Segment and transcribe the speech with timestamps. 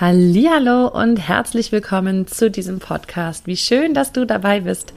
[0.00, 3.48] Hallo und herzlich willkommen zu diesem Podcast.
[3.48, 4.94] Wie schön, dass du dabei bist.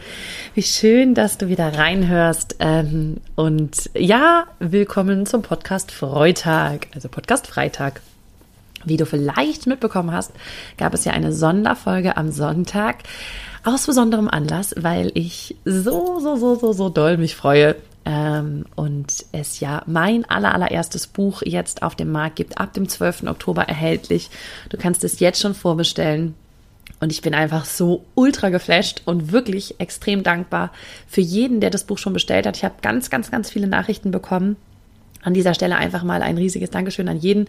[0.54, 2.58] Wie schön, dass du wieder reinhörst.
[2.60, 8.02] Ähm, und ja, willkommen zum Podcast Freitag, also Podcast Freitag.
[8.86, 10.34] Wie du vielleicht mitbekommen hast,
[10.78, 12.98] gab es ja eine Sonderfolge am Sonntag
[13.64, 19.26] aus besonderem Anlass, weil ich so, so, so, so, so doll mich freue, ähm, und
[19.32, 23.24] es ja mein aller, allererstes Buch jetzt auf dem Markt gibt, ab dem 12.
[23.24, 24.30] Oktober erhältlich.
[24.70, 26.36] Du kannst es jetzt schon vorbestellen.
[27.00, 30.72] Und ich bin einfach so ultra geflasht und wirklich extrem dankbar
[31.08, 32.58] für jeden, der das Buch schon bestellt hat.
[32.58, 34.56] Ich habe ganz, ganz, ganz viele Nachrichten bekommen.
[35.24, 37.48] An dieser Stelle einfach mal ein riesiges Dankeschön an jeden,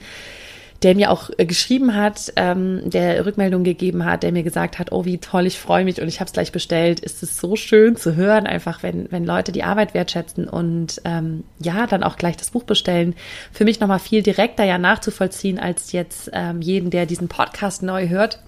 [0.82, 4.92] der mir auch äh, geschrieben hat, ähm, der Rückmeldung gegeben hat, der mir gesagt hat,
[4.92, 7.00] oh, wie toll, ich freue mich und ich habe es gleich bestellt.
[7.00, 11.44] Ist es so schön zu hören, einfach wenn, wenn Leute die Arbeit wertschätzen und ähm,
[11.58, 13.14] ja, dann auch gleich das Buch bestellen.
[13.52, 18.08] Für mich nochmal viel direkter ja nachzuvollziehen als jetzt ähm, jeden, der diesen Podcast neu
[18.08, 18.40] hört.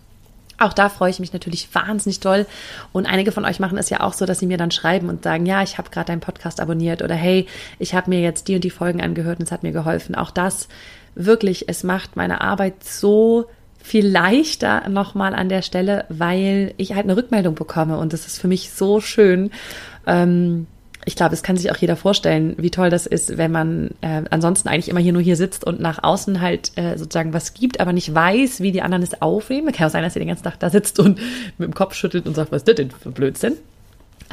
[0.59, 2.47] Auch da freue ich mich natürlich wahnsinnig doll.
[2.93, 5.25] Und einige von euch machen es ja auch so, dass sie mir dann schreiben und
[5.25, 7.47] sagen, ja, ich habe gerade deinen Podcast abonniert oder hey,
[7.79, 10.15] ich habe mir jetzt die und die Folgen angehört und es hat mir geholfen.
[10.15, 10.69] Auch das
[11.15, 13.47] wirklich, es macht meine Arbeit so
[13.83, 18.41] viel leichter nochmal an der Stelle, weil ich halt eine Rückmeldung bekomme und das ist
[18.41, 19.51] für mich so schön.
[20.07, 20.67] Ähm,
[21.07, 24.23] ich glaube, es kann sich auch jeder vorstellen, wie toll das ist, wenn man äh,
[24.31, 27.81] ansonsten eigentlich immer hier nur hier sitzt und nach außen halt äh, sozusagen was gibt,
[27.81, 29.73] aber nicht weiß, wie die anderen es aufnehmen.
[29.73, 31.21] Kann auch sein, dass ihr den ganzen Tag da sitzt und
[31.59, 33.57] mit dem Kopf schüttelt und sagt, was ist das denn für Blödsinn?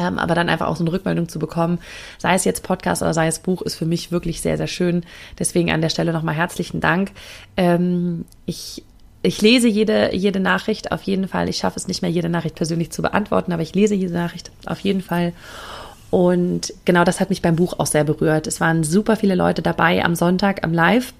[0.01, 1.79] Ähm, aber dann einfach auch so eine Rückmeldung zu bekommen,
[2.17, 5.03] sei es jetzt Podcast oder sei es Buch, ist für mich wirklich sehr, sehr schön.
[5.37, 7.11] Deswegen an der Stelle nochmal herzlichen Dank.
[7.57, 8.83] Ähm, ich
[9.23, 11.47] ich lese jede, jede Nachricht auf jeden Fall.
[11.47, 14.49] Ich schaffe es nicht mehr, jede Nachricht persönlich zu beantworten, aber ich lese jede Nachricht
[14.65, 15.33] auf jeden Fall.
[16.09, 18.47] Und genau das hat mich beim Buch auch sehr berührt.
[18.47, 21.13] Es waren super viele Leute dabei am Sonntag am Live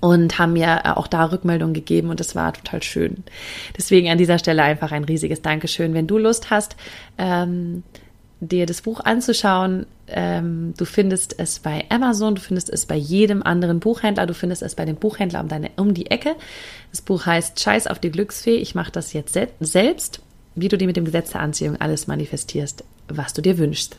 [0.00, 3.24] und haben mir äh, auch da Rückmeldungen gegeben und es war total schön.
[3.76, 5.94] Deswegen an dieser Stelle einfach ein riesiges Dankeschön.
[5.94, 6.76] Wenn du Lust hast,
[7.18, 7.82] ähm,
[8.48, 13.42] dir das Buch anzuschauen, ähm, du findest es bei Amazon, du findest es bei jedem
[13.42, 16.34] anderen Buchhändler, du findest es bei dem Buchhändler um, deine, um die Ecke.
[16.90, 20.20] Das Buch heißt Scheiß auf die Glücksfee, ich mache das jetzt se selbst,
[20.56, 23.96] wie du dir mit dem Gesetz der Anziehung alles manifestierst, was du dir wünschst.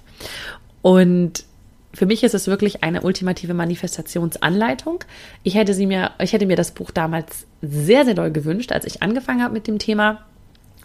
[0.82, 1.46] Und
[1.94, 5.06] für mich ist es wirklich eine ultimative Manifestationsanleitung.
[5.44, 8.86] Ich hätte sie mir, ich hätte mir das Buch damals sehr, sehr doll gewünscht, als
[8.86, 10.26] ich angefangen habe mit dem Thema.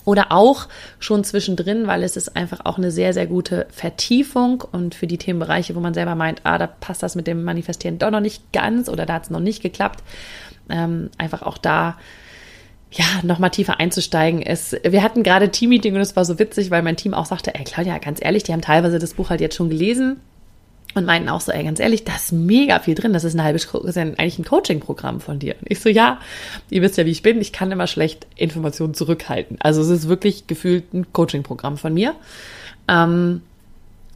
[0.09, 0.69] Oder auch
[1.01, 5.19] schon zwischendrin, weil es ist einfach auch eine sehr, sehr gute Vertiefung und für die
[5.19, 8.51] Themenbereiche, wo man selber meint, ah, da passt das mit dem Manifestieren doch noch nicht
[8.55, 10.03] ganz oder da hat es noch nicht geklappt,
[10.71, 11.99] ähm, einfach auch da
[12.91, 14.81] ja, nochmal tiefer einzusteigen ist.
[14.83, 17.65] Wir hatten gerade Teammeeting und es war so witzig, weil mein Team auch sagte, ey
[17.65, 20.21] Claudia, ganz ehrlich, die haben teilweise das Buch halt jetzt schon gelesen
[20.99, 23.13] und meinten auch so, ey, ganz ehrlich, da ist mega viel drin.
[23.13, 25.57] Das ist ein halbes, das ist eigentlich ein Coaching-Programm von dir.
[25.61, 26.21] Und ich so, ja,
[26.69, 27.41] ihr wisst ja, wie ich bin.
[27.41, 29.57] Ich kann immer schlecht Informationen zurückhalten.
[29.61, 32.15] Also es ist wirklich gefühlt ein Coaching-Programm von mir.
[32.89, 33.43] Ähm,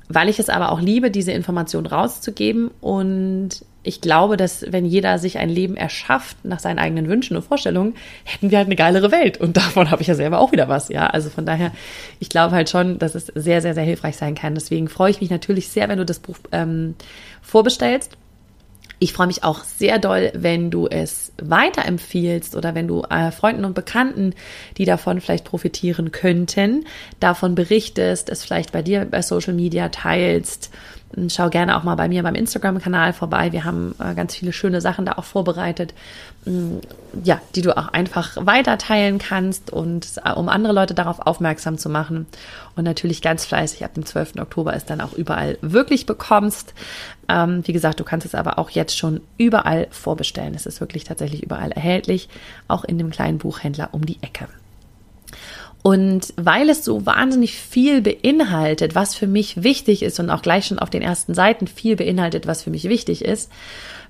[0.08, 5.18] weil ich es aber auch liebe, diese Information rauszugeben und ich glaube, dass wenn jeder
[5.18, 7.94] sich ein Leben erschafft nach seinen eigenen Wünschen und Vorstellungen,
[8.24, 9.38] hätten wir halt eine geilere Welt.
[9.38, 11.08] Und davon habe ich ja selber auch wieder was, ja.
[11.08, 11.72] Also von daher,
[12.20, 14.54] ich glaube halt schon, dass es sehr, sehr, sehr hilfreich sein kann.
[14.54, 16.94] Deswegen freue ich mich natürlich sehr, wenn du das Buch ähm,
[17.40, 18.16] vorbestellst.
[19.00, 23.64] Ich freue mich auch sehr doll, wenn du es weiterempfiehlst oder wenn du äh, Freunden
[23.64, 24.32] und Bekannten,
[24.78, 26.84] die davon vielleicht profitieren könnten,
[27.18, 30.70] davon berichtest, es vielleicht bei dir bei Social Media teilst
[31.28, 33.52] Schau gerne auch mal bei mir beim Instagram-Kanal vorbei.
[33.52, 35.92] Wir haben äh, ganz viele schöne Sachen da auch vorbereitet,
[36.46, 36.78] mm,
[37.22, 41.76] ja, die du auch einfach weiter teilen kannst und äh, um andere Leute darauf aufmerksam
[41.76, 42.26] zu machen.
[42.76, 44.34] Und natürlich ganz fleißig ab dem 12.
[44.40, 46.72] Oktober ist dann auch überall wirklich bekommst.
[47.28, 50.54] Ähm, wie gesagt, du kannst es aber auch jetzt schon überall vorbestellen.
[50.54, 52.30] Es ist wirklich tatsächlich überall erhältlich,
[52.68, 54.48] auch in dem kleinen Buchhändler um die Ecke.
[55.82, 60.66] Und weil es so wahnsinnig viel beinhaltet, was für mich wichtig ist und auch gleich
[60.66, 63.50] schon auf den ersten Seiten viel beinhaltet, was für mich wichtig ist,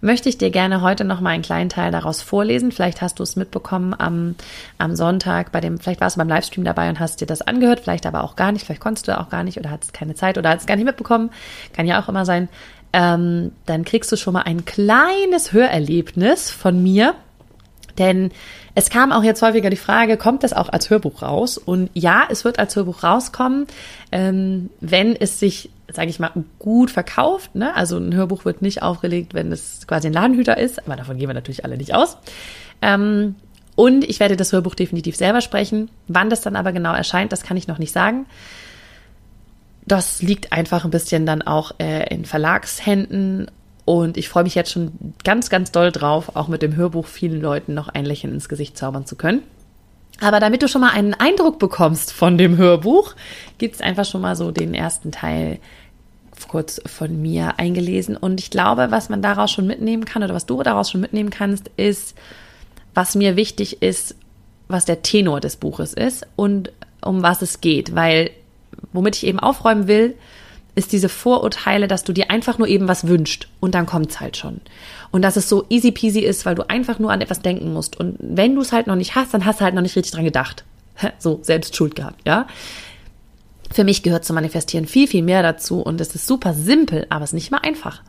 [0.02, 2.72] möchte ich dir gerne heute noch mal einen kleinen Teil daraus vorlesen.
[2.72, 4.34] Vielleicht hast du es mitbekommen am,
[4.76, 7.80] am Sonntag bei dem, vielleicht warst du beim Livestream dabei und hast dir das angehört,
[7.80, 10.36] vielleicht aber auch gar nicht, vielleicht konntest du auch gar nicht oder hattest keine Zeit
[10.36, 11.30] oder hattest gar nicht mitbekommen.
[11.72, 12.50] Kann ja auch immer sein.
[12.92, 17.14] Ähm, dann kriegst du schon mal ein kleines Hörerlebnis von mir,
[17.96, 18.30] denn
[18.74, 21.58] es kam auch jetzt häufiger die Frage, kommt das auch als Hörbuch raus?
[21.58, 23.66] Und ja, es wird als Hörbuch rauskommen,
[24.10, 27.54] ähm, wenn es sich, sage ich mal, gut verkauft.
[27.54, 27.74] Ne?
[27.76, 31.28] Also ein Hörbuch wird nicht aufgelegt, wenn es quasi ein Ladenhüter ist, aber davon gehen
[31.28, 32.16] wir natürlich alle nicht aus.
[32.80, 33.34] Ähm,
[33.74, 35.90] und ich werde das Hörbuch definitiv selber sprechen.
[36.08, 38.26] Wann das dann aber genau erscheint, das kann ich noch nicht sagen.
[39.84, 43.50] Das liegt einfach ein bisschen dann auch äh, in Verlagshänden
[43.84, 44.92] und ich freue mich jetzt schon
[45.24, 48.76] ganz, ganz doll drauf, auch mit dem Hörbuch vielen Leuten noch ein Lächeln ins Gesicht
[48.76, 49.42] zaubern zu können.
[50.20, 53.14] Aber damit du schon mal einen Eindruck bekommst von dem Hörbuch,
[53.58, 55.58] gibt es einfach schon mal so den ersten Teil
[56.48, 58.16] kurz von mir eingelesen.
[58.16, 61.30] Und ich glaube, was man daraus schon mitnehmen kann oder was du daraus schon mitnehmen
[61.30, 62.14] kannst, ist,
[62.94, 64.14] was mir wichtig ist,
[64.68, 67.94] was der Tenor des Buches ist und um was es geht.
[67.94, 68.30] Weil,
[68.92, 70.14] womit ich eben aufräumen will,
[70.74, 74.36] ist diese Vorurteile, dass du dir einfach nur eben was wünscht und dann kommt's halt
[74.36, 74.60] schon.
[75.10, 77.98] Und dass es so easy peasy ist, weil du einfach nur an etwas denken musst.
[77.98, 80.12] Und wenn du es halt noch nicht hast, dann hast du halt noch nicht richtig
[80.12, 80.64] dran gedacht.
[81.18, 82.46] So, selbst schuld gehabt, ja.
[83.70, 87.24] Für mich gehört zu manifestieren viel, viel mehr dazu und es ist super simpel, aber
[87.24, 88.02] es ist nicht mal einfach.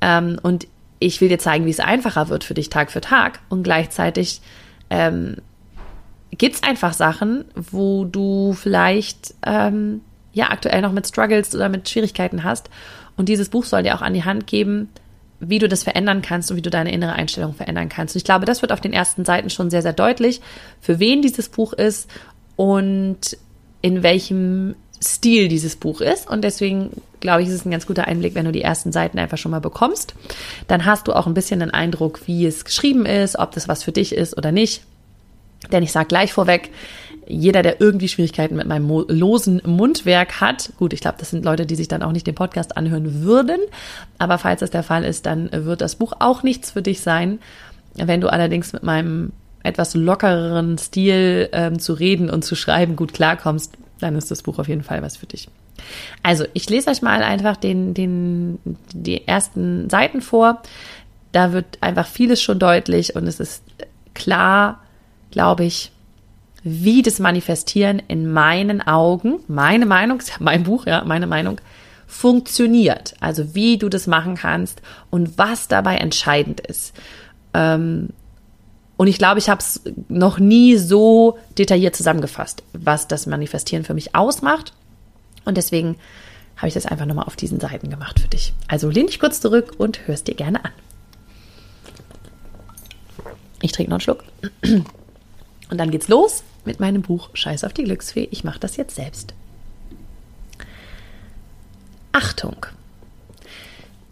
[0.00, 0.66] Ähm, und
[1.00, 4.40] ich will dir zeigen, wie es einfacher wird für dich Tag für Tag und gleichzeitig
[4.90, 5.36] ähm,
[6.30, 10.00] gibt es einfach Sachen, wo du vielleicht ähm,
[10.34, 12.68] ja aktuell noch mit Struggles oder mit Schwierigkeiten hast.
[13.16, 14.90] Und dieses Buch soll dir auch an die Hand geben,
[15.40, 18.14] wie du das verändern kannst und wie du deine innere Einstellung verändern kannst.
[18.14, 20.40] Und ich glaube, das wird auf den ersten Seiten schon sehr, sehr deutlich,
[20.80, 22.08] für wen dieses Buch ist
[22.56, 23.36] und
[23.82, 26.28] in welchem Stil dieses Buch ist.
[26.28, 26.90] Und deswegen
[27.20, 29.50] glaube ich, ist es ein ganz guter Einblick, wenn du die ersten Seiten einfach schon
[29.50, 30.14] mal bekommst.
[30.68, 33.82] Dann hast du auch ein bisschen den Eindruck, wie es geschrieben ist, ob das was
[33.82, 34.82] für dich ist oder nicht.
[35.72, 36.70] Denn ich sage gleich vorweg,
[37.26, 41.66] jeder, der irgendwie Schwierigkeiten mit meinem losen Mundwerk hat, gut, ich glaube, das sind Leute,
[41.66, 43.60] die sich dann auch nicht den Podcast anhören würden,
[44.18, 47.38] aber falls das der Fall ist, dann wird das Buch auch nichts für dich sein.
[47.94, 49.32] Wenn du allerdings mit meinem
[49.62, 54.58] etwas lockereren Stil ähm, zu reden und zu schreiben gut klarkommst, dann ist das Buch
[54.58, 55.48] auf jeden Fall was für dich.
[56.22, 58.58] Also, ich lese euch mal einfach den, den,
[58.92, 60.62] die ersten Seiten vor.
[61.32, 63.62] Da wird einfach vieles schon deutlich und es ist
[64.12, 64.80] klar,
[65.30, 65.90] glaube ich,
[66.64, 71.60] wie das Manifestieren in meinen Augen, meine Meinung, mein Buch, ja, meine Meinung,
[72.06, 73.14] funktioniert.
[73.20, 74.80] Also wie du das machen kannst
[75.10, 76.94] und was dabei entscheidend ist.
[77.52, 78.08] Ähm,
[78.96, 83.94] und ich glaube, ich habe es noch nie so detailliert zusammengefasst, was das Manifestieren für
[83.94, 84.72] mich ausmacht.
[85.44, 85.96] Und deswegen
[86.56, 88.54] habe ich das einfach nochmal auf diesen Seiten gemacht für dich.
[88.68, 90.70] Also lehn dich kurz zurück und hörst dir gerne an.
[93.60, 94.24] Ich trinke noch einen Schluck.
[95.70, 98.28] Und dann geht's los mit meinem Buch Scheiß auf die Glücksfee.
[98.30, 99.34] Ich mache das jetzt selbst.
[102.12, 102.66] Achtung!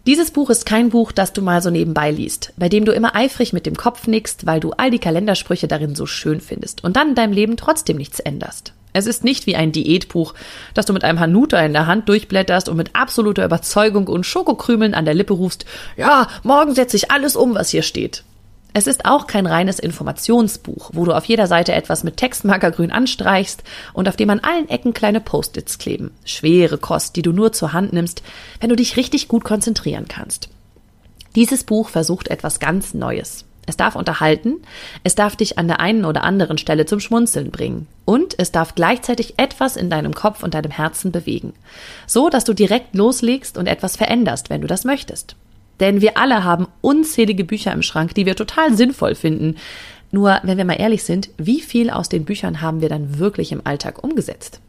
[0.05, 3.15] Dieses Buch ist kein Buch, das du mal so nebenbei liest, bei dem du immer
[3.15, 6.97] eifrig mit dem Kopf nickst, weil du all die Kalendersprüche darin so schön findest und
[6.97, 8.73] dann in deinem Leben trotzdem nichts änderst.
[8.91, 10.33] Es ist nicht wie ein Diätbuch,
[10.73, 14.93] das du mit einem Hanuta in der Hand durchblätterst und mit absoluter Überzeugung und Schokokrümeln
[14.93, 18.25] an der Lippe rufst, ja, morgen setze ich alles um, was hier steht.
[18.75, 23.63] Es ist auch kein reines Informationsbuch, wo du auf jeder Seite etwas mit Textmarkergrün anstreichst
[23.93, 26.11] und auf dem an allen Ecken kleine Post-its kleben.
[26.25, 28.23] Schwere Kost, die du nur zur Hand nimmst,
[28.59, 30.49] wenn du dich richtig gut konzentrieren kannst.
[31.35, 33.45] Dieses Buch versucht etwas ganz Neues.
[33.65, 34.61] Es darf unterhalten,
[35.03, 38.75] es darf dich an der einen oder anderen Stelle zum Schmunzeln bringen und es darf
[38.75, 41.53] gleichzeitig etwas in deinem Kopf und deinem Herzen bewegen,
[42.05, 45.35] so dass du direkt loslegst und etwas veränderst, wenn du das möchtest.
[45.79, 49.55] Denn wir alle haben unzählige Bücher im Schrank, die wir total sinnvoll finden.
[50.11, 53.51] Nur, wenn wir mal ehrlich sind, wie viel aus den Büchern haben wir dann wirklich
[53.51, 54.61] im Alltag umgesetzt?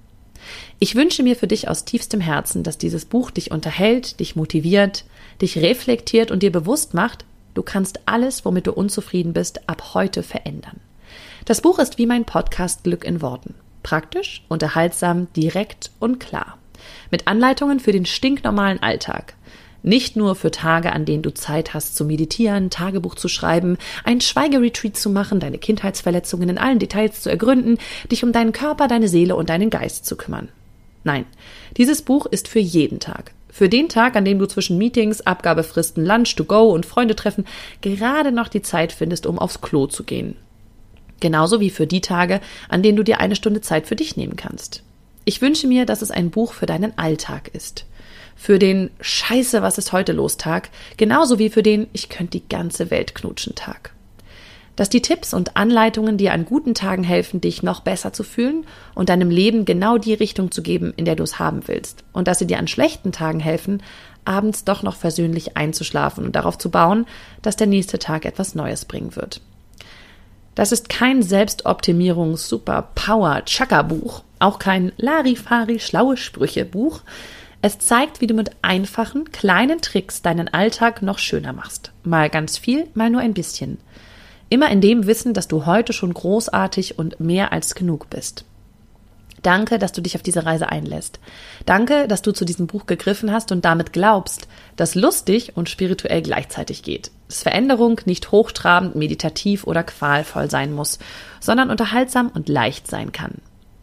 [0.79, 5.05] Ich wünsche mir für dich aus tiefstem Herzen, dass dieses Buch dich unterhält, dich motiviert,
[5.41, 10.23] dich reflektiert und dir bewusst macht, du kannst alles, womit du unzufrieden bist, ab heute
[10.23, 10.81] verändern.
[11.45, 13.55] Das Buch ist wie mein Podcast Glück in Worten.
[13.83, 16.59] Praktisch, unterhaltsam, direkt und klar.
[17.11, 19.35] Mit Anleitungen für den stinknormalen Alltag.
[19.85, 24.23] Nicht nur für Tage, an denen du Zeit hast zu meditieren, Tagebuch zu schreiben, einen
[24.23, 27.77] Schweigeretreat zu machen, deine Kindheitsverletzungen in allen Details zu ergründen,
[28.11, 30.49] dich um deinen Körper, deine Seele und deinen Geist zu kümmern.
[31.05, 31.27] Nein,
[31.77, 33.33] dieses Buch ist für jeden Tag.
[33.51, 37.45] Für den Tag, an dem du zwischen Meetings, Abgabefristen, Lunch to go und Freunde treffen
[37.83, 40.35] gerade noch die Zeit findest, um aufs Klo zu gehen.
[41.21, 44.37] Genauso wie für die Tage, an denen du dir eine Stunde Zeit für dich nehmen
[44.37, 44.83] kannst.
[45.27, 47.85] Ich wünsche mir, dass es ein Buch für deinen Alltag ist.
[48.37, 52.49] Für den Scheiße, was ist heute los Tag, genauso wie für den Ich könnte die
[52.49, 53.93] ganze Welt knutschen Tag.
[54.77, 58.67] Dass die Tipps und Anleitungen dir an guten Tagen helfen, dich noch besser zu fühlen
[58.95, 62.03] und deinem Leben genau die Richtung zu geben, in der du es haben willst.
[62.13, 63.85] Und dass sie dir an schlechten Tagen helfen,
[64.25, 67.07] abends doch noch versöhnlich einzuschlafen und darauf zu bauen,
[67.43, 69.41] dass der nächste Tag etwas Neues bringen wird.
[70.55, 77.03] Das ist kein Selbstoptimierungs-Super-Power-Chaka-Buch, auch kein Larifari-schlaue Sprüche-Buch.
[77.65, 81.93] Es zeigt, wie du mit einfachen, kleinen Tricks deinen Alltag noch schöner machst.
[82.03, 83.79] Mal ganz viel, mal nur ein bisschen.
[84.51, 88.45] Immer in dem Wissen, dass du heute schon großartig und mehr als genug bist.
[89.41, 91.21] Danke, dass du dich auf diese Reise einlässt.
[91.65, 96.21] Danke, dass du zu diesem Buch gegriffen hast und damit glaubst, dass lustig und spirituell
[96.21, 97.13] gleichzeitig geht.
[97.29, 100.99] Dass Veränderung nicht hochtrabend, meditativ oder qualvoll sein muss,
[101.41, 103.37] sondern unterhaltsam und leicht sein kann.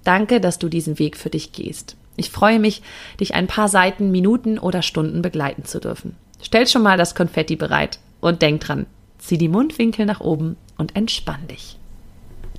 [0.04, 1.96] Danke, dass du diesen Weg für dich gehst.
[2.22, 2.84] Ich freue mich,
[3.20, 6.16] dich ein paar Seiten, Minuten oder Stunden begleiten zu dürfen.
[6.40, 8.86] Stell schon mal das Konfetti bereit und denk dran,
[9.18, 11.78] zieh die Mundwinkel nach oben und entspann dich.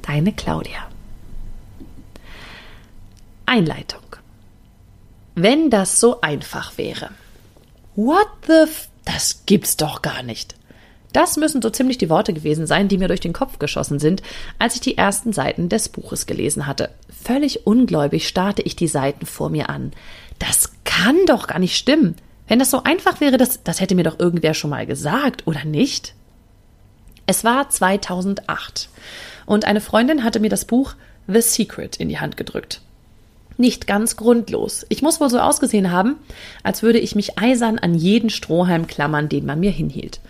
[0.05, 0.89] Deine Claudia.
[3.47, 4.03] Einleitung.
[5.37, 7.11] Wenn das so einfach wäre.
[7.95, 10.57] What the f das gibt's doch gar nicht.
[11.13, 14.23] Das müssen so ziemlich die Worte gewesen sein, die mir durch den Kopf geschossen sind,
[14.59, 16.91] als ich die ersten Seiten des Buches gelesen hatte.
[17.23, 19.93] Völlig ungläubig starrte ich die Seiten vor mir an.
[20.39, 22.17] Das kann doch gar nicht stimmen.
[22.49, 25.65] Wenn das so einfach wäre, das, das hätte mir doch irgendwer schon mal gesagt, oder
[25.65, 26.15] nicht?
[27.27, 28.89] Es war 2008
[29.47, 30.95] und eine Freundin hatte mir das Buch
[31.29, 32.81] The Secret in die Hand gedrückt.
[33.59, 34.85] Nicht ganz grundlos.
[34.89, 36.17] Ich muss wohl so ausgesehen haben,
[36.63, 40.21] als würde ich mich eisern an jeden Strohhalm klammern, den man mir hinhielt.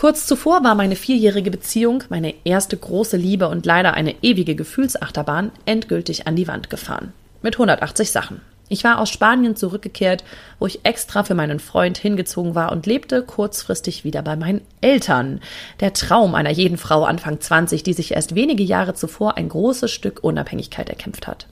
[0.00, 5.52] Kurz zuvor war meine vierjährige Beziehung, meine erste große Liebe und leider eine ewige Gefühlsachterbahn,
[5.66, 7.12] endgültig an die Wand gefahren.
[7.42, 8.40] Mit 180 Sachen.
[8.70, 10.24] Ich war aus Spanien zurückgekehrt,
[10.58, 15.40] wo ich extra für meinen Freund hingezogen war und lebte kurzfristig wieder bei meinen Eltern.
[15.80, 19.90] Der Traum einer jeden Frau Anfang 20, die sich erst wenige Jahre zuvor ein großes
[19.90, 21.46] Stück Unabhängigkeit erkämpft hat.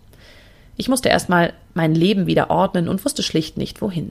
[0.78, 4.10] Ich musste erstmal mein Leben wieder ordnen und wusste schlicht nicht wohin.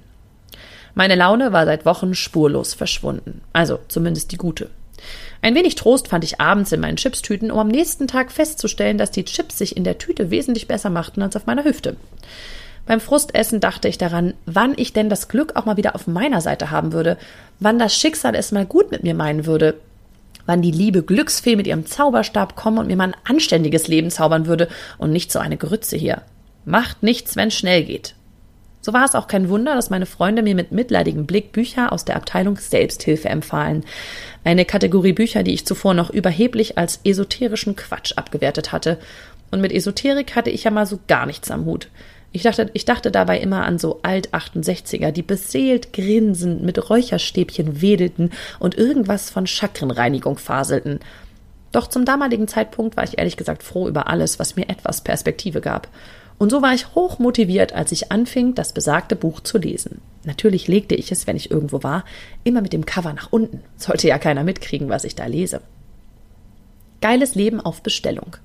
[0.97, 3.41] Meine Laune war seit Wochen spurlos verschwunden.
[3.53, 4.71] Also zumindest die gute.
[5.43, 9.11] Ein wenig Trost fand ich abends in meinen Chipstüten, um am nächsten Tag festzustellen, dass
[9.11, 11.97] die Chips sich in der Tüte wesentlich besser machten als auf meiner Hüfte.
[12.87, 16.41] Beim Frustessen dachte ich daran, wann ich denn das Glück auch mal wieder auf meiner
[16.41, 17.17] Seite haben würde,
[17.59, 19.75] wann das Schicksal es mal gut mit mir meinen würde,
[20.47, 24.47] wann die liebe Glücksfee mit ihrem Zauberstab kommen und mir mal ein anständiges Leben zaubern
[24.47, 26.23] würde und nicht so eine Grütze hier.
[26.65, 28.15] Macht nichts, wenn schnell geht.
[28.87, 32.05] So war es auch kein Wunder, dass meine Freunde mir mit mitleidigem Blick Bücher aus
[32.05, 33.83] der Abteilung Selbsthilfe empfahlen.
[34.45, 38.97] Eine Kategorie Bücher, die ich zuvor noch überheblich als esoterischen Quatsch abgewertet hatte.
[39.51, 41.89] Und mit Esoterik hatte ich ja mal so gar nichts am Hut.
[42.31, 48.31] Ich dachte, ich dachte dabei immer an so Alt-68er, die beseelt grinsend mit Räucherstäbchen wedelten
[48.57, 51.01] und irgendwas von Chakrenreinigung faselten.
[51.73, 55.59] Doch zum damaligen Zeitpunkt war ich ehrlich gesagt froh über alles, was mir etwas Perspektive
[55.59, 55.89] gab.
[56.37, 60.01] Und so war ich hoch motiviert, als ich anfing, das besagte Buch zu lesen.
[60.23, 62.03] Natürlich legte ich es, wenn ich irgendwo war,
[62.43, 63.63] immer mit dem Cover nach unten.
[63.77, 65.61] Sollte ja keiner mitkriegen, was ich da lese.
[67.01, 68.37] Geiles Leben auf Bestellung.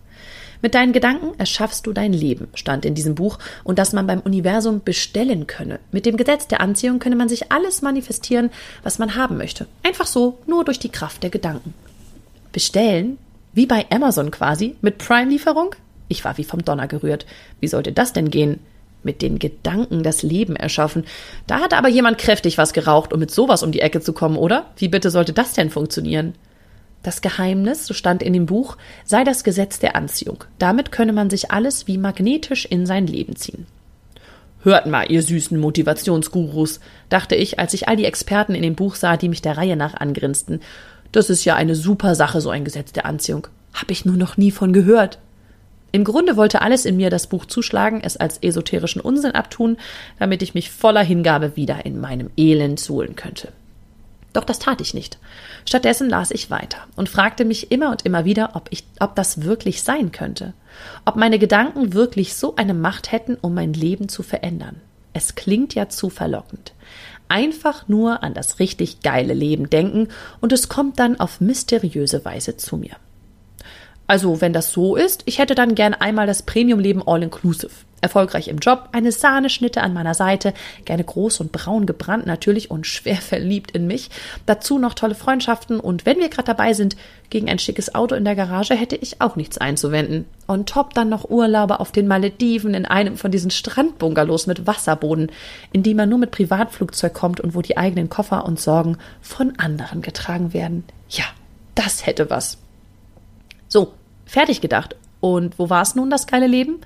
[0.63, 4.21] Mit deinen Gedanken erschaffst du dein Leben, stand in diesem Buch, und dass man beim
[4.21, 5.81] Universum bestellen könne.
[5.91, 8.51] Mit dem Gesetz der Anziehung könne man sich alles manifestieren,
[8.85, 9.67] was man haben möchte.
[9.83, 11.75] Einfach so, nur durch die Kraft der Gedanken.
[12.53, 13.19] Bestellen?
[13.55, 15.75] Wie bei Amazon quasi, mit Prime-Lieferung?
[16.13, 17.25] Ich war wie vom Donner gerührt.
[17.59, 18.61] Wie sollte das denn gehen?
[19.03, 21.05] Mit den Gedanken das Leben erschaffen.
[21.47, 24.37] Da hatte aber jemand kräftig was geraucht, um mit sowas um die Ecke zu kommen,
[24.37, 24.67] oder?
[24.77, 26.35] Wie bitte sollte das denn funktionieren?
[27.03, 28.77] Das Geheimnis, so stand in dem Buch,
[29.07, 30.45] sei das Gesetz der Anziehung.
[30.59, 33.67] Damit könne man sich alles wie magnetisch in sein Leben ziehen.
[34.63, 36.79] Hört mal, ihr süßen Motivationsgurus,
[37.09, 39.77] dachte ich, als ich all die Experten in dem Buch sah, die mich der Reihe
[39.77, 40.61] nach angrinsten.
[41.11, 43.49] Das ist ja eine super Sache, so ein Gesetz der Anziehung.
[43.73, 45.19] Hab ich nur noch nie von gehört.
[45.93, 49.77] Im Grunde wollte alles in mir das Buch zuschlagen, es als esoterischen Unsinn abtun,
[50.19, 53.49] damit ich mich voller Hingabe wieder in meinem Elend suhlen könnte.
[54.33, 55.19] Doch das tat ich nicht.
[55.67, 59.43] Stattdessen las ich weiter und fragte mich immer und immer wieder, ob ich, ob das
[59.43, 60.55] wirklich sein könnte.
[61.05, 64.81] Ob meine Gedanken wirklich so eine Macht hätten, um mein Leben zu verändern.
[65.13, 66.73] Es klingt ja zu verlockend.
[67.29, 70.09] Einfach nur an das richtig geile Leben denken
[70.41, 72.97] und es kommt dann auf mysteriöse Weise zu mir.
[74.07, 77.71] Also, wenn das so ist, ich hätte dann gern einmal das Premium-Leben all-inclusive.
[78.03, 80.55] Erfolgreich im Job, eine Sahneschnitte an meiner Seite,
[80.85, 84.11] gerne groß und braun gebrannt natürlich und schwer verliebt in mich.
[84.45, 86.97] Dazu noch tolle Freundschaften und wenn wir gerade dabei sind,
[87.31, 90.27] gegen ein schickes Auto in der Garage hätte ich auch nichts einzuwenden.
[90.49, 95.31] On top dann noch Urlaube auf den Malediven in einem von diesen Strandbungalows mit Wasserboden,
[95.73, 99.55] in die man nur mit Privatflugzeug kommt und wo die eigenen Koffer und Sorgen von
[99.59, 100.85] anderen getragen werden.
[101.09, 101.25] Ja,
[101.77, 102.59] das hätte was.
[103.73, 103.95] So,
[104.27, 104.97] fertig gedacht.
[105.21, 106.83] Und wo war es nun, das geile Leben?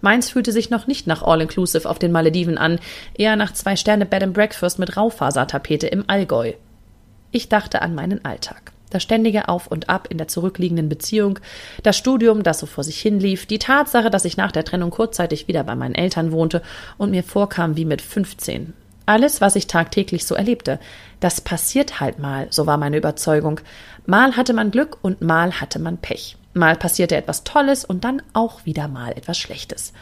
[0.00, 2.78] Meins fühlte sich noch nicht nach All-Inclusive auf den Malediven an,
[3.14, 6.52] eher nach zwei Sterne Bed and Breakfast mit Raufasertapete im Allgäu.
[7.32, 8.70] Ich dachte an meinen Alltag.
[8.90, 11.40] Das ständige Auf und Ab in der zurückliegenden Beziehung,
[11.82, 15.48] das Studium, das so vor sich hinlief, die Tatsache, dass ich nach der Trennung kurzzeitig
[15.48, 16.62] wieder bei meinen Eltern wohnte
[16.98, 18.74] und mir vorkam wie mit 15.
[19.08, 20.78] Alles, was ich tagtäglich so erlebte,
[21.18, 23.58] das passiert halt mal, so war meine Überzeugung.
[24.04, 26.36] Mal hatte man Glück und mal hatte man Pech.
[26.52, 29.94] Mal passierte etwas Tolles und dann auch wieder mal etwas Schlechtes.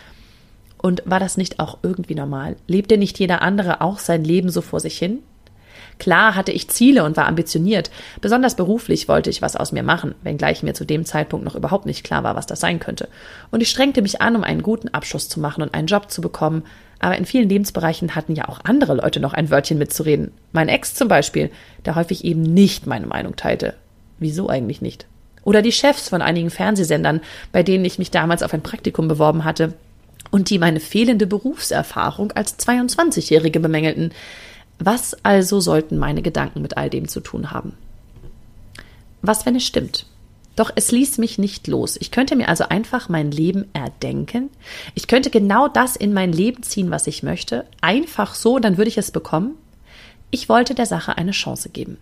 [0.79, 2.57] Und war das nicht auch irgendwie normal?
[2.67, 5.21] Lebte nicht jeder andere auch sein Leben so vor sich hin?
[6.01, 7.93] Klar hatte ich Ziele und war ambitioniert.
[8.21, 11.87] Besonders beruflich wollte ich was aus mir machen, wenngleich mir zu dem Zeitpunkt noch überhaupt
[11.87, 13.09] nicht klar war, was das sein könnte.
[13.53, 16.21] Und ich strengte mich an, um einen guten Abschluss zu machen und einen Job zu
[16.21, 16.65] bekommen,
[16.99, 20.33] aber in vielen Lebensbereichen hatten ja auch andere Leute noch ein Wörtchen mitzureden.
[20.53, 21.51] Mein Ex zum Beispiel,
[21.85, 23.75] der häufig eben nicht meine Meinung teilte.
[24.19, 25.07] Wieso eigentlich nicht?
[25.45, 27.21] Oder die Chefs von einigen Fernsehsendern,
[27.53, 29.75] bei denen ich mich damals auf ein Praktikum beworben hatte
[30.31, 34.13] und die meine fehlende Berufserfahrung als 22-Jährige bemängelten.
[34.79, 37.75] Was also sollten meine Gedanken mit all dem zu tun haben?
[39.23, 40.07] Was, wenn es stimmt?
[40.57, 41.97] Doch es ließ mich nicht los.
[42.01, 44.49] Ich könnte mir also einfach mein Leben erdenken.
[44.95, 47.67] Ich könnte genau das in mein Leben ziehen, was ich möchte.
[47.83, 49.55] Einfach so, dann würde ich es bekommen.
[50.31, 51.99] Ich wollte der Sache eine Chance geben.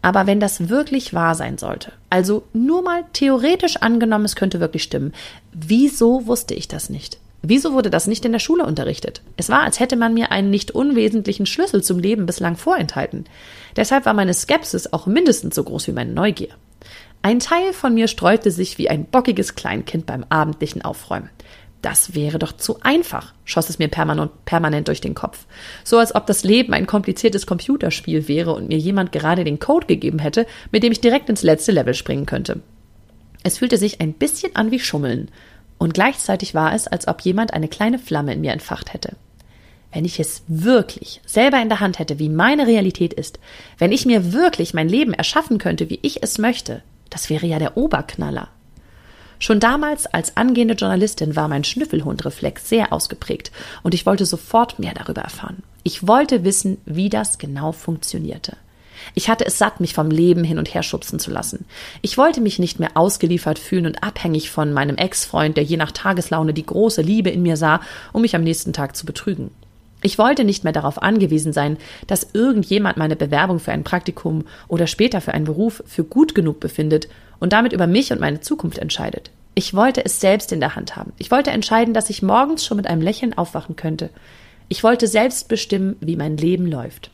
[0.00, 4.84] Aber wenn das wirklich wahr sein sollte, also nur mal theoretisch angenommen, es könnte wirklich
[4.84, 5.12] stimmen,
[5.52, 7.18] wieso wusste ich das nicht?
[7.42, 9.22] Wieso wurde das nicht in der Schule unterrichtet?
[9.36, 13.26] Es war, als hätte man mir einen nicht unwesentlichen Schlüssel zum Leben bislang vorenthalten.
[13.76, 16.50] Deshalb war meine Skepsis auch mindestens so groß wie meine Neugier.
[17.22, 21.30] Ein Teil von mir sträubte sich wie ein bockiges Kleinkind beim abendlichen Aufräumen.
[21.82, 25.46] Das wäre doch zu einfach, schoss es mir permanent, permanent durch den Kopf.
[25.84, 29.86] So als ob das Leben ein kompliziertes Computerspiel wäre und mir jemand gerade den Code
[29.86, 32.60] gegeben hätte, mit dem ich direkt ins letzte Level springen könnte.
[33.44, 35.30] Es fühlte sich ein bisschen an wie Schummeln.
[35.78, 39.14] Und gleichzeitig war es, als ob jemand eine kleine Flamme in mir entfacht hätte.
[39.92, 43.38] Wenn ich es wirklich selber in der Hand hätte, wie meine Realität ist,
[43.78, 47.58] wenn ich mir wirklich mein Leben erschaffen könnte, wie ich es möchte, das wäre ja
[47.58, 48.48] der Oberknaller.
[49.38, 54.94] Schon damals als angehende Journalistin war mein Schnüffelhundreflex sehr ausgeprägt und ich wollte sofort mehr
[54.94, 55.62] darüber erfahren.
[55.84, 58.56] Ich wollte wissen, wie das genau funktionierte.
[59.14, 61.64] Ich hatte es satt, mich vom Leben hin und her schubsen zu lassen.
[62.02, 65.92] Ich wollte mich nicht mehr ausgeliefert fühlen und abhängig von meinem Ex-Freund, der je nach
[65.92, 67.80] Tageslaune die große Liebe in mir sah,
[68.12, 69.50] um mich am nächsten Tag zu betrügen.
[70.02, 74.86] Ich wollte nicht mehr darauf angewiesen sein, dass irgendjemand meine Bewerbung für ein Praktikum oder
[74.86, 77.08] später für einen Beruf für gut genug befindet
[77.40, 79.30] und damit über mich und meine Zukunft entscheidet.
[79.54, 81.12] Ich wollte es selbst in der Hand haben.
[81.18, 84.10] Ich wollte entscheiden, dass ich morgens schon mit einem Lächeln aufwachen könnte.
[84.68, 87.10] Ich wollte selbst bestimmen, wie mein Leben läuft.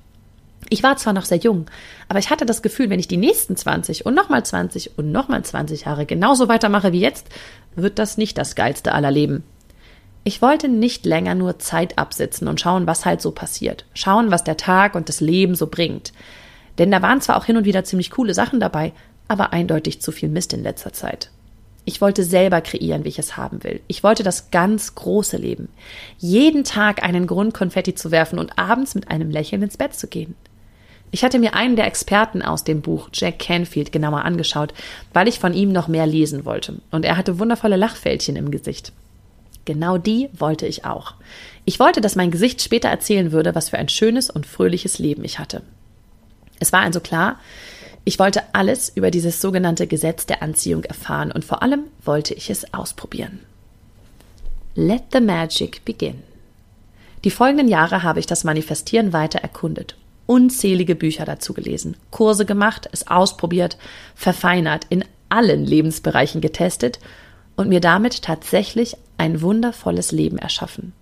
[0.69, 1.67] Ich war zwar noch sehr jung,
[2.09, 5.43] aber ich hatte das Gefühl, wenn ich die nächsten 20 und nochmal 20 und nochmal
[5.43, 7.29] 20 Jahre genauso weitermache wie jetzt,
[7.77, 9.45] wird das nicht das geilste aller Leben.
[10.27, 13.85] Ich wollte nicht länger nur Zeit absitzen und schauen, was halt so passiert.
[13.93, 16.15] Schauen, was der Tag und das Leben so bringt.
[16.79, 18.93] Denn da waren zwar auch hin und wieder ziemlich coole Sachen dabei,
[19.29, 21.31] aber eindeutig zu viel Mist in letzter Zeit.
[21.85, 23.81] Ich wollte selber kreieren, wie ich es haben will.
[23.87, 25.69] Ich wollte das ganz große Leben.
[26.17, 30.07] Jeden Tag einen Grund, Konfetti zu werfen und abends mit einem Lächeln ins Bett zu
[30.07, 30.35] gehen.
[31.11, 34.73] Ich hatte mir einen der Experten aus dem Buch, Jack Canfield, genauer angeschaut,
[35.13, 36.81] weil ich von ihm noch mehr lesen wollte.
[36.91, 38.93] Und er hatte wundervolle Lachfältchen im Gesicht.
[39.65, 41.15] Genau die wollte ich auch.
[41.65, 45.25] Ich wollte, dass mein Gesicht später erzählen würde, was für ein schönes und fröhliches Leben
[45.25, 45.63] ich hatte.
[46.61, 47.39] Es war also klar,
[48.05, 52.51] ich wollte alles über dieses sogenannte Gesetz der Anziehung erfahren und vor allem wollte ich
[52.51, 53.41] es ausprobieren.
[54.75, 56.23] Let the magic begin.
[57.25, 59.97] Die folgenden Jahre habe ich das Manifestieren weiter erkundet,
[60.27, 63.79] unzählige Bücher dazu gelesen, Kurse gemacht, es ausprobiert,
[64.15, 66.99] verfeinert, in allen Lebensbereichen getestet
[67.57, 70.93] und mir damit tatsächlich ein wundervolles Leben erschaffen.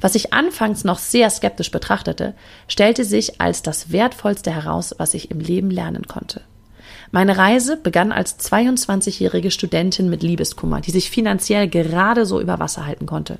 [0.00, 2.34] Was ich anfangs noch sehr skeptisch betrachtete,
[2.66, 6.42] stellte sich als das Wertvollste heraus, was ich im Leben lernen konnte.
[7.12, 12.84] Meine Reise begann als 22-jährige Studentin mit Liebeskummer, die sich finanziell gerade so über Wasser
[12.84, 13.38] halten konnte.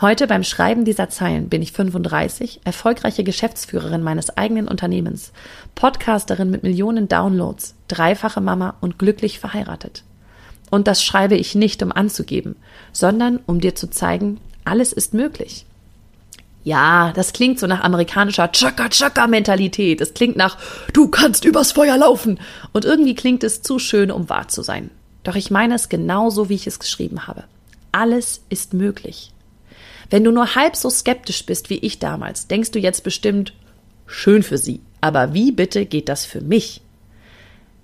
[0.00, 5.32] Heute beim Schreiben dieser Zeilen bin ich 35, erfolgreiche Geschäftsführerin meines eigenen Unternehmens,
[5.74, 10.04] Podcasterin mit Millionen Downloads, dreifache Mama und glücklich verheiratet.
[10.70, 12.56] Und das schreibe ich nicht, um anzugeben,
[12.92, 15.66] sondern um dir zu zeigen, alles ist möglich.
[16.62, 20.00] Ja, das klingt so nach amerikanischer Chaka-Chaka-Mentalität.
[20.00, 20.58] Es klingt nach,
[20.92, 22.38] du kannst übers Feuer laufen.
[22.72, 24.90] Und irgendwie klingt es zu schön, um wahr zu sein.
[25.24, 27.44] Doch ich meine es genauso, wie ich es geschrieben habe.
[27.92, 29.32] Alles ist möglich.
[30.10, 33.54] Wenn du nur halb so skeptisch bist wie ich damals, denkst du jetzt bestimmt,
[34.06, 34.80] schön für sie.
[35.00, 36.82] Aber wie bitte geht das für mich?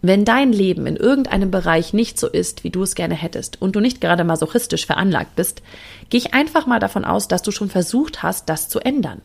[0.07, 3.75] Wenn dein Leben in irgendeinem Bereich nicht so ist, wie du es gerne hättest und
[3.75, 5.63] du nicht gerade masochistisch veranlagt bist,
[6.11, 9.21] gehe ich einfach mal davon aus, dass du schon versucht hast, das zu ändern.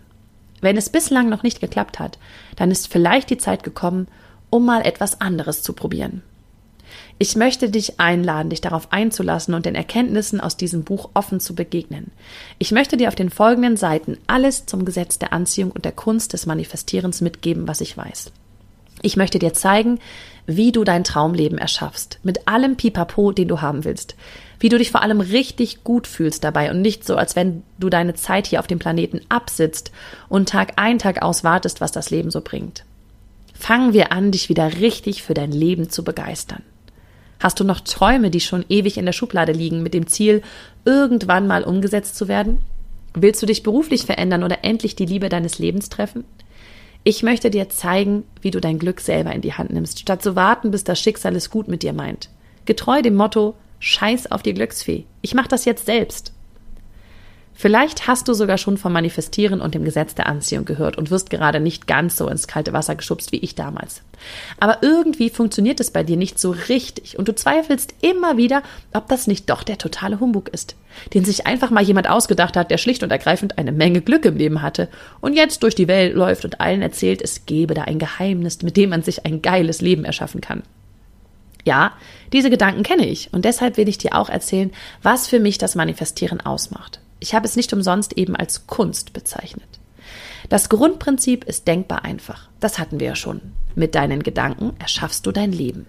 [0.60, 2.18] Wenn es bislang noch nicht geklappt hat,
[2.56, 4.08] dann ist vielleicht die Zeit gekommen,
[4.50, 6.24] um mal etwas anderes zu probieren.
[7.20, 11.54] Ich möchte dich einladen, dich darauf einzulassen und den Erkenntnissen aus diesem Buch offen zu
[11.54, 12.10] begegnen.
[12.58, 16.34] Ich möchte dir auf den folgenden Seiten alles zum Gesetz der Anziehung und der Kunst
[16.34, 18.32] des Manifestierens mitgeben, was ich weiß.
[19.02, 20.00] Ich möchte dir zeigen,
[20.46, 24.16] wie du dein Traumleben erschaffst, mit allem Pipapo, den du haben willst,
[24.60, 27.90] wie du dich vor allem richtig gut fühlst dabei und nicht so, als wenn du
[27.90, 29.92] deine Zeit hier auf dem Planeten absitzt
[30.30, 32.84] und Tag ein, Tag aus wartest, was das Leben so bringt.
[33.54, 36.64] Fangen wir an, dich wieder richtig für dein Leben zu begeistern.
[37.40, 40.44] Hast du noch Träume, die schon ewig in der Schublade liegen, mit dem Ziel,
[40.86, 42.60] irgendwann mal umgesetzt zu werden?
[43.16, 46.24] Willst du dich beruflich verändern oder endlich die Liebe deines Lebens treffen?
[47.04, 50.36] Ich möchte dir zeigen, wie du dein Glück selber in die Hand nimmst, statt zu
[50.36, 52.30] warten, bis das Schicksal es gut mit dir meint.
[52.66, 55.06] Getreu dem Motto Scheiß auf die Glücksfee.
[55.22, 56.34] Ich mach das jetzt selbst.
[57.54, 61.30] Vielleicht hast du sogar schon vom Manifestieren und dem Gesetz der Anziehung gehört und wirst
[61.30, 64.02] gerade nicht ganz so ins kalte Wasser geschubst wie ich damals.
[64.60, 69.08] Aber irgendwie funktioniert es bei dir nicht so richtig und du zweifelst immer wieder, ob
[69.10, 70.76] das nicht doch der totale Humbug ist,
[71.14, 74.38] den sich einfach mal jemand ausgedacht hat, der schlicht und ergreifend eine Menge Glück im
[74.38, 78.00] Leben hatte und jetzt durch die Welt läuft und allen erzählt, es gebe da ein
[78.00, 80.64] Geheimnis, mit dem man sich ein geiles Leben erschaffen kann.
[81.64, 81.94] Ja,
[82.34, 84.72] diese Gedanken kenne ich und deshalb will ich dir auch erzählen,
[85.04, 87.01] was für mich das Manifestieren ausmacht.
[87.22, 89.80] Ich habe es nicht umsonst eben als Kunst bezeichnet.
[90.50, 92.50] Das Grundprinzip ist denkbar einfach.
[92.60, 93.42] Das hatten wir ja schon.
[93.76, 95.86] Mit deinen Gedanken erschaffst du dein Leben.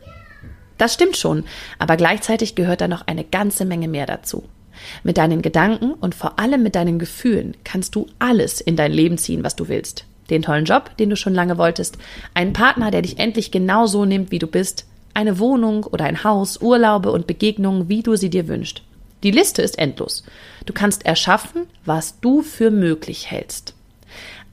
[0.77, 1.45] Das stimmt schon,
[1.79, 4.45] aber gleichzeitig gehört da noch eine ganze Menge mehr dazu.
[5.05, 9.16] Mit deinen Gedanken und vor allem mit deinen Gefühlen kannst du alles in dein Leben
[9.16, 10.05] ziehen, was du willst.
[10.29, 11.97] Den tollen Job, den du schon lange wolltest,
[12.35, 16.25] einen Partner, der dich endlich genau so nimmt, wie du bist, eine Wohnung oder ein
[16.25, 18.83] Haus, Urlaube und Begegnungen, wie du sie dir wünschst.
[19.23, 20.25] Die Liste ist endlos.
[20.67, 23.75] Du kannst erschaffen, was du für möglich hältst.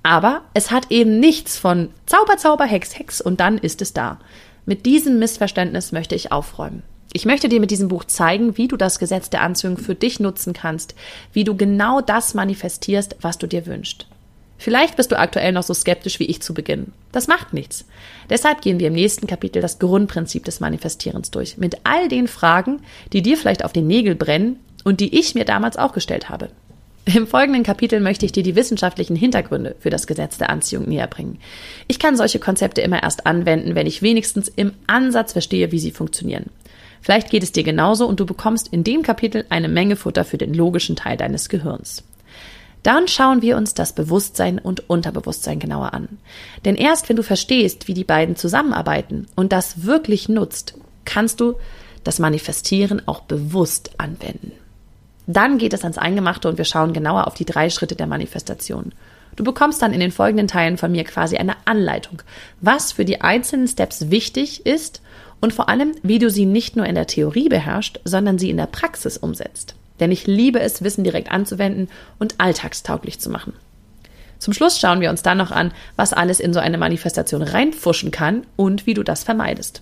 [0.04, 4.20] Aber es hat eben nichts von Zauber, Zauber, Hex, Hex und dann ist es da.
[4.66, 6.84] Mit diesem Missverständnis möchte ich aufräumen.
[7.12, 10.20] Ich möchte dir mit diesem Buch zeigen, wie du das Gesetz der Anziehung für dich
[10.20, 10.94] nutzen kannst,
[11.34, 14.06] wie du genau das manifestierst, was du dir wünschst.
[14.60, 16.91] Vielleicht bist du aktuell noch so skeptisch wie ich zu Beginn.
[17.13, 17.86] Das macht nichts.
[18.30, 22.82] Deshalb gehen wir im nächsten Kapitel das Grundprinzip des Manifestierens durch, mit all den Fragen,
[23.13, 26.50] die dir vielleicht auf den Nägel brennen und die ich mir damals auch gestellt habe.
[27.06, 31.08] Im folgenden Kapitel möchte ich dir die wissenschaftlichen Hintergründe für das Gesetz der Anziehung näher
[31.08, 31.39] bringen.
[31.88, 35.91] Ich kann solche Konzepte immer erst anwenden, wenn ich wenigstens im Ansatz verstehe, wie sie
[35.91, 36.48] funktionieren.
[37.02, 40.38] Vielleicht geht es dir genauso und du bekommst in dem Kapitel eine Menge Futter für
[40.38, 42.04] den logischen Teil deines Gehirns.
[42.84, 46.08] Dann schauen wir uns das Bewusstsein und Unterbewusstsein genauer an.
[46.65, 51.56] Denn erst wenn du verstehst, wie die beiden zusammenarbeiten und das wirklich nutzt, kannst du
[52.04, 54.54] das Manifestieren auch bewusst anwenden.
[55.28, 58.94] Dann geht es ans Eingemachte und wir schauen genauer auf die drei Schritte der Manifestation.
[59.36, 62.24] Du bekommst dann in den folgenden Teilen von mir quasi eine Anleitung,
[62.62, 65.02] was für die einzelnen Steps wichtig ist
[65.39, 68.58] und vor allem, wie du sie nicht nur in der Theorie beherrschst, sondern sie in
[68.58, 69.76] der Praxis umsetzt.
[70.00, 73.54] Denn ich liebe es, Wissen direkt anzuwenden und alltagstauglich zu machen.
[74.40, 78.12] Zum Schluss schauen wir uns dann noch an, was alles in so eine Manifestation reinfuschen
[78.12, 79.82] kann und wie du das vermeidest.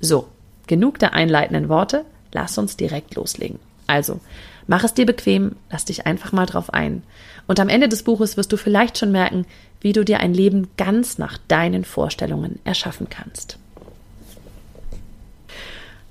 [0.00, 0.28] So,
[0.66, 3.58] genug der einleitenden Worte, lass uns direkt loslegen.
[3.86, 4.20] Also,
[4.66, 7.02] mach es dir bequem, lass dich einfach mal drauf ein.
[7.46, 9.46] Und am Ende des Buches wirst du vielleicht schon merken,
[9.80, 13.58] wie du dir ein Leben ganz nach deinen Vorstellungen erschaffen kannst.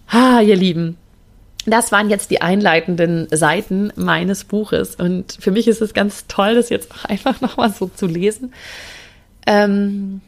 [0.08, 0.98] Ah, ihr Lieben,
[1.66, 4.96] das waren jetzt die einleitenden Seiten meines Buches.
[4.96, 8.54] Und für mich ist es ganz toll, das jetzt auch einfach nochmal so zu lesen.
[9.48, 10.22] Ähm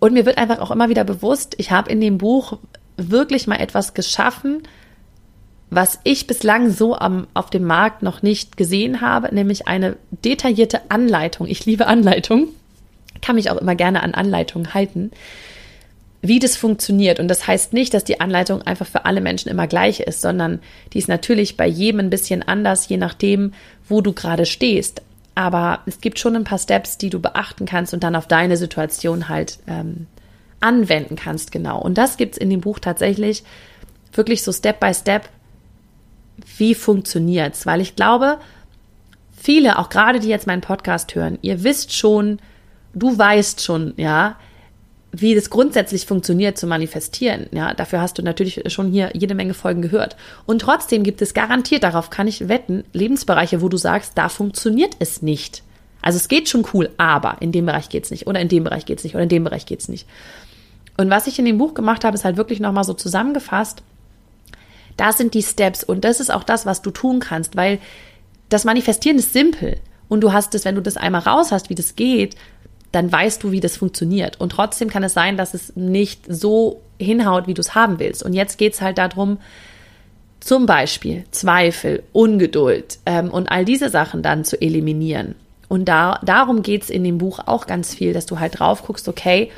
[0.00, 2.58] und mir wird einfach auch immer wieder bewusst, ich habe in dem Buch
[2.96, 4.62] wirklich mal etwas geschaffen,
[5.70, 10.90] was ich bislang so am, auf dem Markt noch nicht gesehen habe, nämlich eine detaillierte
[10.90, 11.46] Anleitung.
[11.46, 12.48] Ich liebe Anleitung,
[13.20, 15.10] kann mich auch immer gerne an Anleitungen halten,
[16.20, 17.20] wie das funktioniert.
[17.20, 20.60] Und das heißt nicht, dass die Anleitung einfach für alle Menschen immer gleich ist, sondern
[20.92, 23.52] die ist natürlich bei jedem ein bisschen anders, je nachdem,
[23.88, 25.02] wo du gerade stehst.
[25.34, 28.56] Aber es gibt schon ein paar Steps, die du beachten kannst und dann auf deine
[28.56, 30.06] Situation halt ähm,
[30.58, 31.80] anwenden kannst, genau.
[31.80, 33.44] Und das gibt's in dem Buch tatsächlich
[34.12, 35.28] wirklich so Step by Step.
[36.56, 37.66] Wie funktioniert's?
[37.66, 38.38] Weil ich glaube,
[39.36, 42.40] viele, auch gerade die jetzt meinen Podcast hören, ihr wisst schon,
[42.94, 44.36] du weißt schon, ja,
[45.12, 47.46] wie das grundsätzlich funktioniert zu manifestieren.
[47.50, 50.16] Ja, dafür hast du natürlich schon hier jede Menge Folgen gehört.
[50.44, 54.96] Und trotzdem gibt es garantiert, darauf kann ich wetten, Lebensbereiche, wo du sagst, da funktioniert
[54.98, 55.62] es nicht.
[56.02, 58.86] Also es geht schon cool, aber in dem Bereich geht's nicht oder in dem Bereich
[58.86, 60.06] geht's nicht oder in dem Bereich geht's nicht.
[60.96, 63.82] Und was ich in dem Buch gemacht habe, ist halt wirklich nochmal so zusammengefasst.
[64.96, 67.78] Das sind die Steps und das ist auch das, was du tun kannst, weil
[68.48, 69.78] das Manifestieren ist simpel.
[70.08, 72.34] Und du hast es, wenn du das einmal raus hast, wie das geht,
[72.92, 74.40] dann weißt du, wie das funktioniert.
[74.40, 78.22] Und trotzdem kann es sein, dass es nicht so hinhaut, wie du es haben willst.
[78.22, 79.38] Und jetzt geht es halt darum,
[80.40, 85.34] zum Beispiel Zweifel, Ungeduld ähm, und all diese Sachen dann zu eliminieren.
[85.68, 88.84] Und da, darum geht es in dem Buch auch ganz viel, dass du halt drauf
[88.84, 89.50] guckst, okay,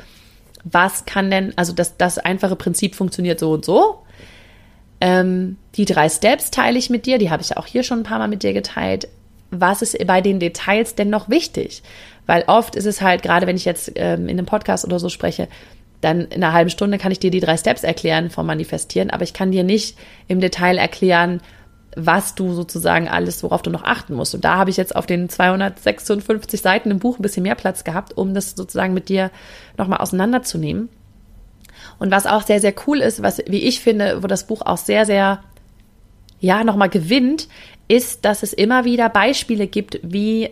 [0.63, 3.99] was kann denn, also das, das einfache Prinzip funktioniert so und so.
[4.99, 8.03] Ähm, die drei Steps teile ich mit dir, die habe ich auch hier schon ein
[8.03, 9.07] paar Mal mit dir geteilt.
[9.49, 11.81] Was ist bei den Details denn noch wichtig?
[12.25, 15.09] Weil oft ist es halt, gerade wenn ich jetzt ähm, in einem Podcast oder so
[15.09, 15.47] spreche,
[16.01, 19.23] dann in einer halben Stunde kann ich dir die drei Steps erklären vom Manifestieren, aber
[19.23, 21.41] ich kann dir nicht im Detail erklären,
[21.95, 24.33] was du sozusagen alles, worauf du noch achten musst.
[24.33, 27.83] Und da habe ich jetzt auf den 256 Seiten im Buch ein bisschen mehr Platz
[27.83, 29.29] gehabt, um das sozusagen mit dir
[29.77, 30.89] nochmal auseinanderzunehmen.
[31.99, 34.77] Und was auch sehr, sehr cool ist, was, wie ich finde, wo das Buch auch
[34.77, 35.43] sehr, sehr,
[36.39, 37.47] ja, nochmal gewinnt,
[37.87, 40.49] ist, dass es immer wieder Beispiele gibt, wie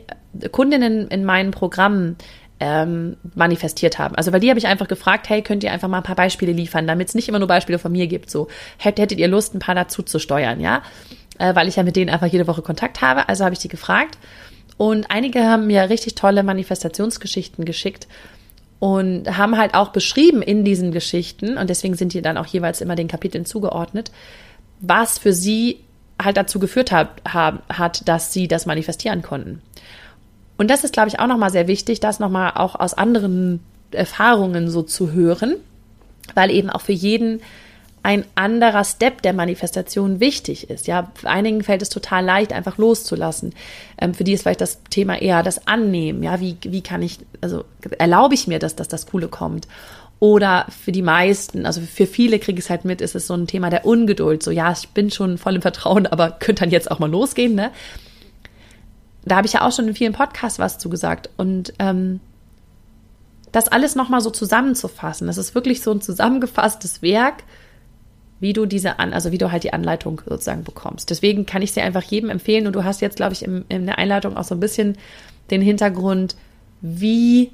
[0.52, 2.18] Kundinnen in meinen Programmen
[2.60, 4.16] ähm, manifestiert haben.
[4.16, 6.52] Also weil die habe ich einfach gefragt, hey, könnt ihr einfach mal ein paar Beispiele
[6.52, 8.30] liefern, damit es nicht immer nur Beispiele von mir gibt.
[8.30, 10.84] So, hättet ihr Lust, ein paar dazu zu steuern, ja?
[11.38, 13.30] Äh, weil ich ja mit denen einfach jede Woche Kontakt habe.
[13.30, 14.18] Also habe ich die gefragt.
[14.78, 18.08] Und einige haben mir richtig tolle Manifestationsgeschichten geschickt
[18.80, 22.80] und haben halt auch beschrieben in diesen Geschichten, und deswegen sind die dann auch jeweils
[22.80, 24.12] immer den Kapiteln zugeordnet,
[24.80, 25.82] was für sie
[26.22, 29.62] halt dazu geführt hat, hat, dass sie das manifestieren konnten.
[30.60, 34.70] Und das ist, glaube ich, auch nochmal sehr wichtig, das nochmal auch aus anderen Erfahrungen
[34.70, 35.56] so zu hören,
[36.36, 37.42] weil eben auch für jeden
[38.04, 40.86] ein anderer Step der Manifestation wichtig ist.
[40.86, 43.54] Ja, einigen fällt es total leicht, einfach loszulassen.
[43.98, 46.24] Ähm, für die ist vielleicht das Thema eher das Annehmen.
[46.24, 47.64] Ja, wie, wie kann ich, also
[47.98, 49.66] erlaube ich mir, dass, dass das Coole kommt?
[50.20, 53.34] Oder für die meisten, also für viele kriege ich es halt mit, ist es so
[53.34, 54.44] ein Thema der Ungeduld.
[54.44, 57.56] So, ja, ich bin schon voll im Vertrauen, aber könnte dann jetzt auch mal losgehen,
[57.56, 57.72] ne?
[59.30, 61.30] Da habe ich ja auch schon in vielen Podcasts was zu gesagt.
[61.38, 62.20] Und ähm,
[63.52, 67.44] das alles nochmal so zusammenzufassen, das ist wirklich so ein zusammengefasstes Werk,
[68.40, 71.10] wie du diese an, also wie du halt die Anleitung sozusagen bekommst.
[71.10, 72.68] Deswegen kann ich sie einfach jedem empfehlen.
[72.68, 74.98] Und du hast jetzt, glaube ich, im, in der Einleitung auch so ein bisschen
[75.52, 76.36] den Hintergrund,
[76.82, 77.52] wie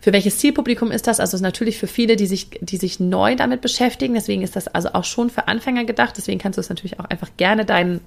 [0.00, 1.20] für welches Zielpublikum ist das?
[1.20, 4.14] Also natürlich für viele, die sich, die sich neu damit beschäftigen.
[4.14, 6.16] Deswegen ist das also auch schon für Anfänger gedacht.
[6.16, 8.00] Deswegen kannst du es natürlich auch einfach gerne deinen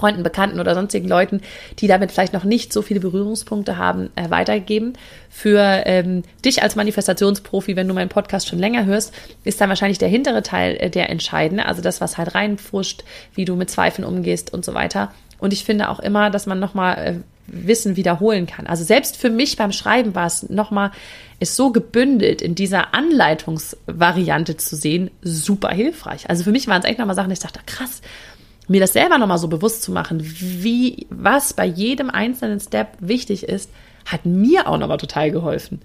[0.00, 1.42] Freunden, Bekannten oder sonstigen Leuten,
[1.78, 4.94] die damit vielleicht noch nicht so viele Berührungspunkte haben, äh, weitergeben.
[5.28, 9.98] Für ähm, dich als Manifestationsprofi, wenn du meinen Podcast schon länger hörst, ist dann wahrscheinlich
[9.98, 14.06] der hintere Teil äh, der entscheidende, also das, was halt reinpfuscht, wie du mit Zweifeln
[14.06, 15.12] umgehst und so weiter.
[15.38, 17.14] Und ich finde auch immer, dass man nochmal äh,
[17.46, 18.66] Wissen wiederholen kann.
[18.66, 20.92] Also selbst für mich beim Schreiben war es nochmal,
[21.40, 26.28] ist so gebündelt in dieser Anleitungsvariante zu sehen, super hilfreich.
[26.30, 28.02] Also für mich waren es echt nochmal Sachen, ich dachte, krass,
[28.70, 33.44] mir das selber nochmal so bewusst zu machen, wie, was bei jedem einzelnen Step wichtig
[33.44, 33.70] ist,
[34.06, 35.82] hat mir auch nochmal total geholfen.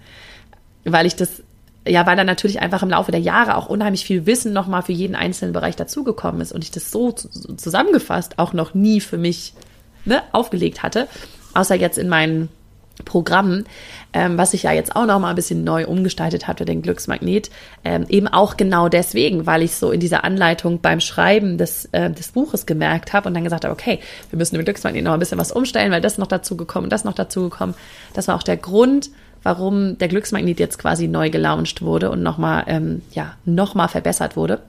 [0.84, 1.44] Weil ich das,
[1.88, 4.92] ja, weil da natürlich einfach im Laufe der Jahre auch unheimlich viel Wissen nochmal für
[4.92, 9.54] jeden einzelnen Bereich dazugekommen ist und ich das so zusammengefasst auch noch nie für mich
[10.06, 11.08] ne, aufgelegt hatte
[11.56, 12.50] außer jetzt in meinen
[13.04, 13.66] Programmen,
[14.14, 16.82] ähm, was sich ja jetzt auch noch mal ein bisschen neu umgestaltet hat für den
[16.82, 17.50] Glücksmagnet,
[17.84, 22.10] ähm, eben auch genau deswegen, weil ich so in dieser Anleitung beim Schreiben des, äh,
[22.10, 25.20] des Buches gemerkt habe und dann gesagt habe, okay, wir müssen im Glücksmagnet noch ein
[25.20, 27.76] bisschen was umstellen, weil das noch dazu gekommen das noch dazu gekommen.
[28.14, 29.10] Das war auch der Grund,
[29.44, 34.62] warum der Glücksmagnet jetzt quasi neu gelauncht wurde und nochmal, ähm, ja, nochmal verbessert wurde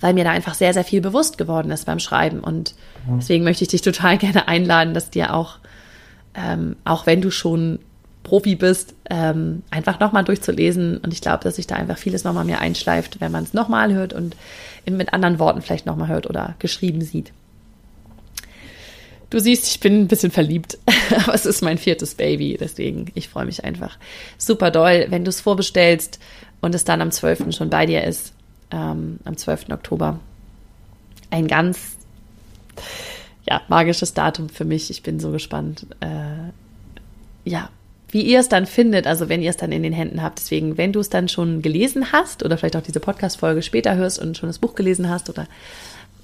[0.00, 2.40] weil mir da einfach sehr, sehr viel bewusst geworden ist beim Schreiben.
[2.40, 2.74] Und
[3.16, 5.58] deswegen möchte ich dich total gerne einladen, dass dir auch
[6.34, 7.78] ähm, auch wenn du schon
[8.22, 10.98] Profi bist, ähm, einfach nochmal durchzulesen.
[10.98, 13.92] Und ich glaube, dass sich da einfach vieles nochmal mehr einschleift, wenn man es nochmal
[13.92, 14.36] hört und
[14.86, 17.32] mit anderen Worten vielleicht nochmal hört oder geschrieben sieht.
[19.30, 20.78] Du siehst, ich bin ein bisschen verliebt,
[21.24, 23.96] aber es ist mein viertes Baby, deswegen ich freue mich einfach
[24.36, 26.18] super doll, wenn du es vorbestellst
[26.60, 27.54] und es dann am 12.
[27.56, 28.34] schon bei dir ist,
[28.70, 29.70] ähm, am 12.
[29.70, 30.20] Oktober.
[31.30, 31.96] Ein ganz
[33.48, 34.90] ja, magisches Datum für mich.
[34.90, 35.86] Ich bin so gespannt.
[36.00, 36.50] Äh,
[37.44, 37.70] ja,
[38.08, 40.38] wie ihr es dann findet, also wenn ihr es dann in den Händen habt.
[40.38, 44.18] Deswegen, wenn du es dann schon gelesen hast oder vielleicht auch diese Podcast-Folge später hörst
[44.18, 45.46] und schon das Buch gelesen hast oder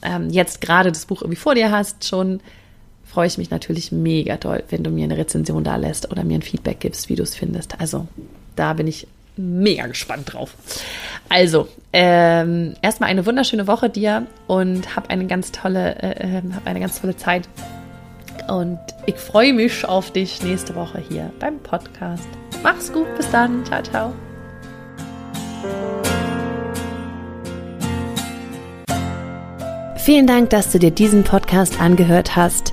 [0.03, 2.41] ähm, jetzt gerade das Buch irgendwie vor dir hast, schon
[3.05, 6.35] freue ich mich natürlich mega toll, wenn du mir eine Rezension da lässt oder mir
[6.35, 7.81] ein Feedback gibst, wie du es findest.
[7.81, 8.07] Also
[8.55, 9.07] da bin ich
[9.39, 10.55] mega gespannt drauf.
[11.29, 16.81] Also, ähm, erstmal eine wunderschöne Woche dir und hab eine ganz tolle, äh, hab eine
[16.81, 17.49] ganz tolle Zeit.
[18.49, 22.29] Und ich freue mich auf dich nächste Woche hier beim Podcast.
[22.63, 23.65] Mach's gut, bis dann.
[23.65, 24.13] Ciao, ciao.
[30.09, 32.73] Vielen Dank, dass du dir diesen Podcast angehört hast.